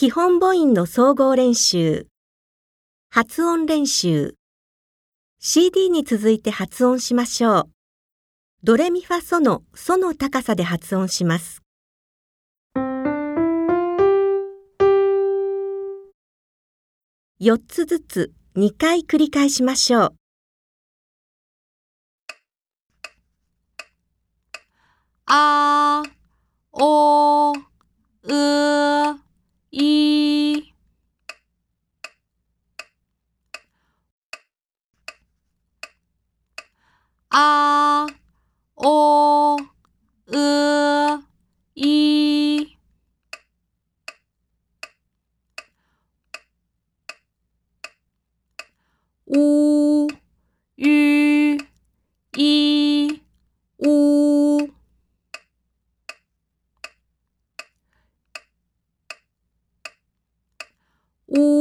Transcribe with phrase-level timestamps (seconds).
[0.00, 2.06] 基本母音の総合練習、
[3.10, 4.34] 発音練習、
[5.40, 7.70] CD に続いて発音しましょう。
[8.64, 11.60] ドレミファソのソの高さで発音します。
[17.42, 20.14] 4つずつ2回繰り返しましょう。
[25.26, 25.59] あ
[61.32, 61.59] u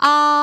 [0.00, 0.37] Ah,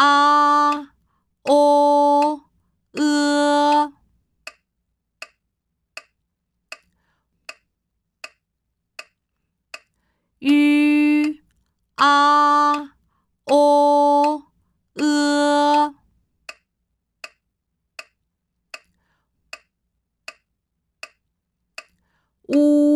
[0.00, 0.70] 啊，
[1.42, 2.40] 哦，
[2.92, 3.92] 呃
[10.38, 11.34] ，u，
[11.96, 12.74] 啊，
[13.46, 14.44] 哦，
[14.94, 15.92] 呃，
[22.46, 22.87] 乌。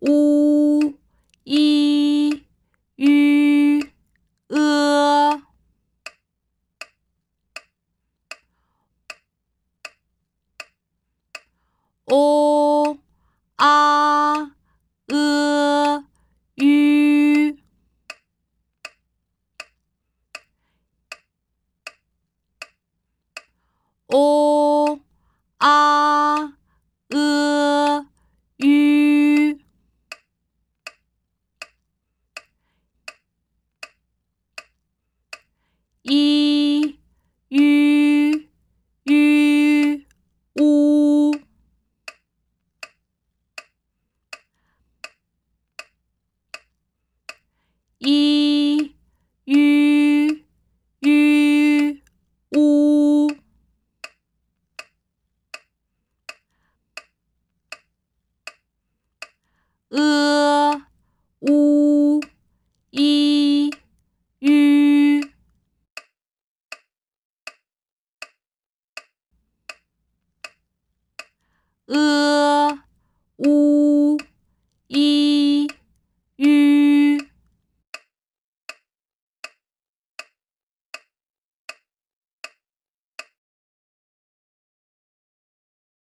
[0.00, 0.94] 乌、
[1.42, 2.44] 一、
[2.96, 3.82] 吁、
[4.46, 5.42] 呃。
[12.06, 12.10] 哦。
[12.10, 12.37] Oh.
[61.40, 62.20] 呜
[62.90, 63.70] 一
[64.40, 65.20] 吁
[71.86, 72.27] 呃